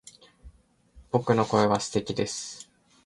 [1.11, 2.67] 僕の声は素敵です